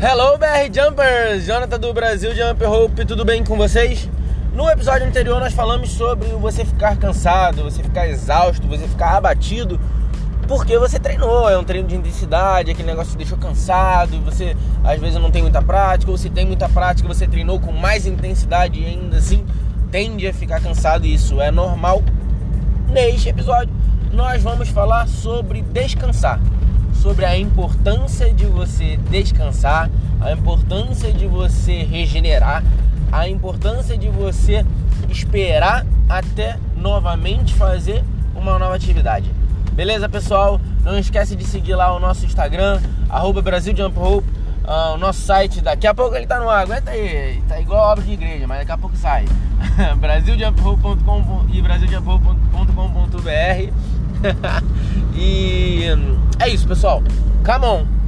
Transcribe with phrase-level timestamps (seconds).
[0.00, 4.08] Hello BR Jumpers, Jonathan do Brasil Jump Hope, tudo bem com vocês?
[4.54, 9.80] No episódio anterior nós falamos sobre você ficar cansado, você ficar exausto, você ficar abatido
[10.46, 15.00] porque você treinou, é um treino de intensidade, aquele negócio te deixou cansado, você às
[15.00, 18.78] vezes não tem muita prática, ou se tem muita prática, você treinou com mais intensidade
[18.78, 19.44] e ainda assim
[19.90, 22.04] tende a ficar cansado, e isso é normal.
[22.88, 23.74] Neste episódio
[24.12, 26.38] nós vamos falar sobre descansar
[27.02, 32.62] sobre a importância de você descansar, a importância de você regenerar,
[33.10, 34.64] a importância de você
[35.08, 39.30] esperar até novamente fazer uma nova atividade.
[39.72, 40.60] Beleza, pessoal?
[40.84, 45.60] Não esquece de seguir lá o nosso Instagram, arroba uh, o nosso site.
[45.60, 48.58] Daqui a pouco ele tá no ar, aguenta aí, tá igual obra de igreja, mas
[48.58, 49.24] daqui a pouco sai.
[50.00, 53.97] brasiljumphope.com e brasiljumphope.com.br
[55.16, 55.84] e
[56.38, 57.02] é isso, pessoal.
[57.44, 57.98] Come on!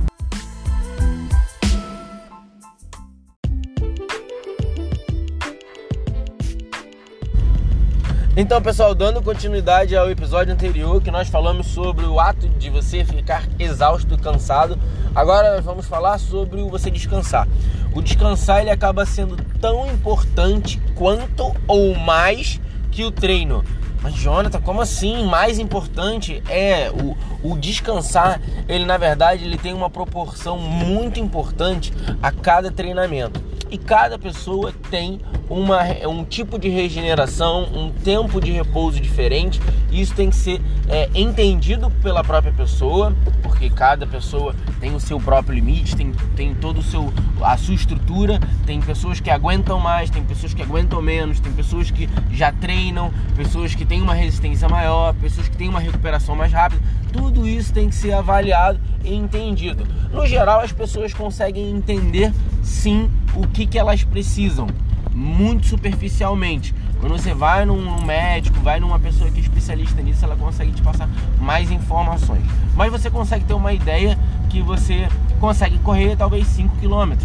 [8.36, 13.04] Então, pessoal, dando continuidade ao episódio anterior que nós falamos sobre o ato de você
[13.04, 14.78] ficar exausto, cansado,
[15.14, 17.46] agora nós vamos falar sobre você descansar.
[17.92, 23.64] O descansar ele acaba sendo tão importante quanto ou mais que o treino.
[24.02, 25.24] Mas Jonathan, como assim?
[25.24, 27.16] Mais importante é o,
[27.52, 28.40] o descansar.
[28.68, 33.49] Ele na verdade ele tem uma proporção muito importante a cada treinamento.
[33.70, 39.60] E cada pessoa tem uma, um tipo de regeneração, um tempo de repouso diferente.
[39.92, 45.20] Isso tem que ser é, entendido pela própria pessoa, porque cada pessoa tem o seu
[45.20, 48.40] próprio limite, tem, tem todo o seu a sua estrutura.
[48.66, 53.12] Tem pessoas que aguentam mais, tem pessoas que aguentam menos, tem pessoas que já treinam,
[53.36, 56.82] pessoas que têm uma resistência maior, pessoas que têm uma recuperação mais rápida.
[57.12, 59.86] Tudo isso tem que ser avaliado e entendido.
[60.12, 64.66] No geral, as pessoas conseguem entender sim o que, que elas precisam
[65.12, 66.74] muito superficialmente.
[67.00, 70.82] Quando você vai num médico, vai numa pessoa que é especialista nisso, ela consegue te
[70.82, 71.08] passar
[71.40, 72.44] mais informações.
[72.74, 74.18] Mas você consegue ter uma ideia
[74.48, 75.08] que você
[75.40, 77.16] consegue correr talvez 5 km,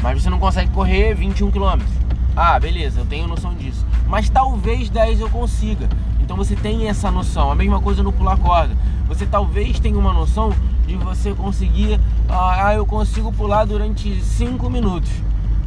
[0.00, 1.82] mas você não consegue correr 21 km.
[2.36, 3.84] Ah, beleza, eu tenho noção disso.
[4.06, 5.88] Mas talvez 10 eu consiga.
[6.20, 7.50] Então você tem essa noção.
[7.50, 8.76] A mesma coisa no pular corda.
[9.08, 10.52] Você talvez tenha uma noção
[10.86, 15.10] de você conseguir, ah, eu consigo pular durante 5 minutos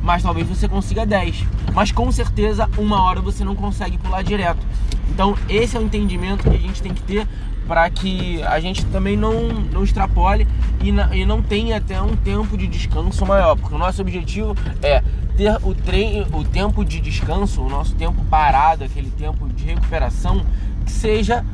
[0.02, 1.46] mas talvez você consiga 10.
[1.74, 4.66] Mas com certeza, uma hora você não consegue pular direto.
[5.10, 7.28] Então, esse é o entendimento que a gente tem que ter
[7.68, 10.48] para que a gente também não, não extrapole
[10.82, 14.56] e, na, e não tenha até um tempo de descanso maior, porque o nosso objetivo
[14.82, 15.04] é
[15.38, 20.44] ter o, treino, o tempo de descanso, o nosso tempo parado, aquele tempo de recuperação,
[20.84, 21.46] que seja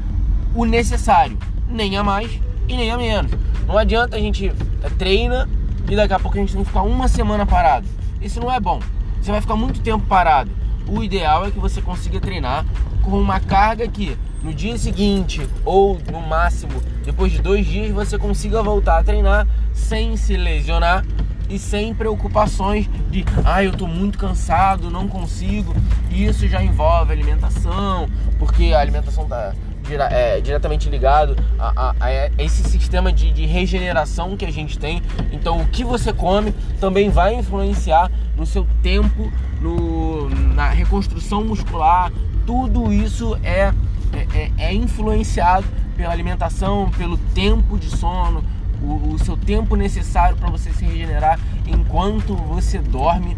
[0.54, 3.32] o necessário, nem a mais e nem a menos.
[3.68, 4.52] Não adianta a gente
[4.98, 5.50] treina
[5.90, 7.88] e daqui a pouco a gente tem que ficar uma semana parado.
[8.22, 8.80] Isso não é bom.
[9.22, 10.52] Você vai ficar muito tempo parado.
[10.88, 12.66] O ideal é que você consiga treinar
[13.02, 18.18] com uma carga que no dia seguinte ou no máximo depois de dois dias você
[18.18, 21.04] consiga voltar a treinar sem se lesionar
[21.50, 25.76] e sem preocupações de ah eu tô muito cansado, não consigo.
[26.12, 28.10] Isso já envolve alimentação,
[28.40, 29.54] porque a alimentação tá
[29.94, 35.02] é, diretamente ligado a, a, a esse sistema de, de, regeneração que a gente tem.
[35.32, 39.32] Então, o que você come também vai influenciar no seu tempo,
[39.62, 42.12] no, na reconstrução muscular.
[42.46, 43.74] Tudo isso é,
[44.14, 48.44] é, é, é influenciado pela alimentação, pelo tempo de sono,
[48.82, 53.36] o, o seu tempo necessário para você se regenerar enquanto você dorme.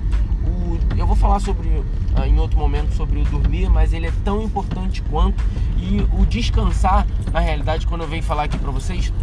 [0.97, 1.69] Eu vou falar sobre
[2.15, 5.43] ah, em outro momento sobre o dormir, mas ele é tão importante quanto
[5.77, 9.13] e o descansar, na realidade, quando eu venho falar aqui para vocês,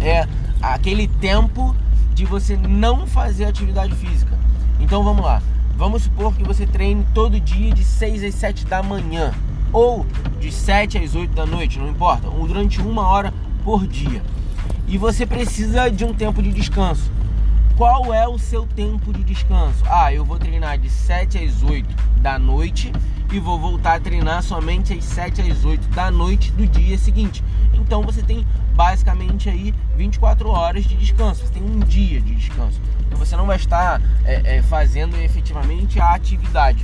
[0.00, 0.26] é
[0.62, 1.74] aquele tempo
[2.14, 4.38] de você não fazer atividade física.
[4.78, 5.42] Então vamos lá.
[5.76, 9.34] Vamos supor que você treine todo dia de 6 às 7 da manhã
[9.72, 10.06] ou
[10.40, 13.34] de 7 às 8 da noite, não importa, ou durante uma hora
[13.64, 14.22] por dia.
[14.86, 17.10] E você precisa de um tempo de descanso.
[17.76, 19.84] Qual é o seu tempo de descanso?
[19.86, 21.86] Ah, eu vou treinar de 7 às 8
[22.22, 22.90] da noite
[23.30, 27.44] e vou voltar a treinar somente às 7 às 8 da noite do dia seguinte.
[27.74, 32.80] Então você tem basicamente aí 24 horas de descanso, você tem um dia de descanso.
[33.06, 36.82] Então você não vai estar é, é, fazendo efetivamente a atividade,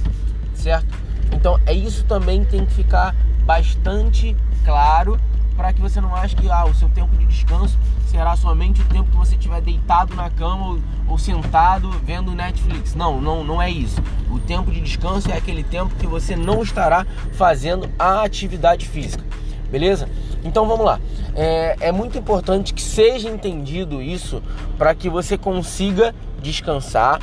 [0.55, 0.95] certo?
[1.33, 3.17] Então é isso também tem que ficar
[3.47, 5.19] bastante claro
[5.63, 7.79] para que você não ache que ah, o seu tempo de descanso
[8.09, 12.97] será somente o tempo que você estiver deitado na cama ou, ou, sentado vendo Netflix.
[12.97, 14.03] Não, não, não é isso.
[14.29, 19.25] O tempo de descanso é aquele tempo que você não estará fazendo a atividade física.
[19.71, 20.09] Beleza?
[20.43, 20.99] Então vamos lá.
[21.33, 24.43] É, é muito importante que seja entendido isso
[24.77, 26.13] para que você consiga
[26.43, 27.21] descansar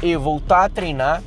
[0.00, 1.24] e voltar a treinar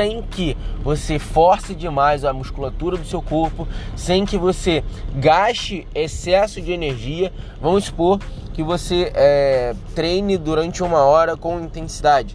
[0.00, 4.82] sem que você force demais a musculatura do seu corpo, sem que você
[5.14, 7.30] gaste excesso de energia.
[7.60, 8.18] Vamos supor
[8.54, 12.34] que você é, treine durante uma hora com intensidade.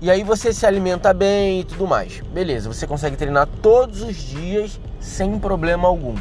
[0.00, 2.20] E aí você se alimenta bem e tudo mais.
[2.32, 6.14] Beleza, você consegue treinar todos os dias sem problema algum.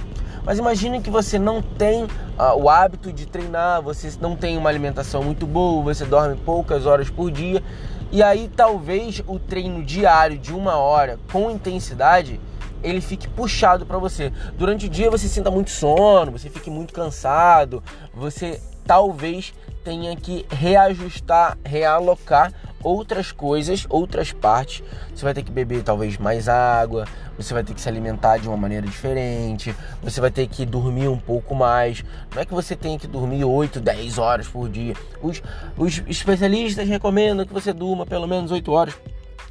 [0.44, 2.08] Mas imagine que você não tem uh,
[2.58, 7.12] o hábito de treinar, você não tem uma alimentação muito boa, você dorme poucas horas
[7.12, 7.62] por dia
[8.13, 12.39] e aí talvez o treino diário de uma hora com intensidade
[12.83, 14.31] ele fique puxado para você.
[14.56, 17.81] Durante o dia você sinta muito sono, você fique muito cansado,
[18.13, 19.51] você talvez
[19.83, 22.54] tenha que reajustar, realocar
[22.84, 24.84] outras coisas, outras partes.
[25.14, 27.06] Você vai ter que beber talvez mais água,
[27.38, 31.08] você vai ter que se alimentar de uma maneira diferente, você vai ter que dormir
[31.08, 32.04] um pouco mais.
[32.34, 34.96] Não é que você tenha que dormir 8, 10 horas por dia.
[35.22, 35.42] Os,
[35.78, 38.96] os especialistas recomendam que você durma pelo menos 8 horas.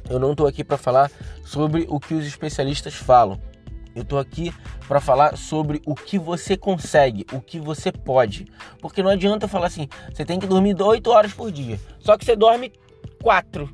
[0.09, 1.09] Eu não estou aqui para falar
[1.45, 3.39] sobre o que os especialistas falam.
[3.95, 4.51] Eu estou aqui
[4.87, 8.45] para falar sobre o que você consegue, o que você pode.
[8.81, 11.79] Porque não adianta falar assim, você tem que dormir 8 horas por dia.
[11.99, 12.73] Só que você dorme
[13.23, 13.69] 4.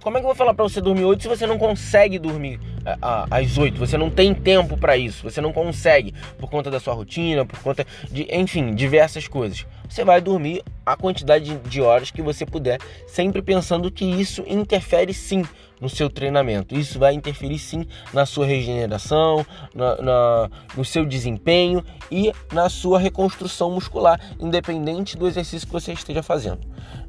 [0.00, 2.58] Como é que eu vou falar para você dormir 8 se você não consegue dormir
[2.84, 2.96] é,
[3.30, 3.78] às 8?
[3.78, 7.58] Você não tem tempo para isso, você não consegue por conta da sua rotina, por
[7.60, 9.66] conta de, enfim, diversas coisas.
[9.92, 15.12] Você vai dormir a quantidade de horas que você puder, sempre pensando que isso interfere
[15.12, 15.44] sim
[15.78, 16.74] no seu treinamento.
[16.74, 19.44] Isso vai interferir sim na sua regeneração,
[19.74, 25.92] na, na, no seu desempenho e na sua reconstrução muscular, independente do exercício que você
[25.92, 26.60] esteja fazendo.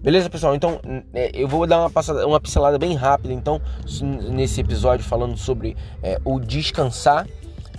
[0.01, 0.53] Beleza, pessoal?
[0.53, 0.81] Então
[1.13, 3.61] é, eu vou dar uma, passada, uma pincelada bem rápida, então,
[4.29, 7.25] nesse episódio falando sobre é, o descansar,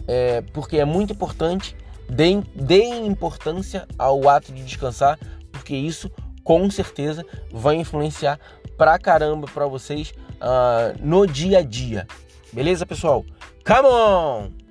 [0.09, 1.77] é, porque é muito importante.
[2.09, 5.19] Deem, deem importância ao ato de descansar,
[5.51, 6.11] porque isso
[6.43, 8.39] com certeza vai influenciar
[8.77, 12.07] pra caramba pra vocês uh, no dia a dia.
[12.53, 13.25] Beleza, pessoal?
[13.67, 14.64] Come on!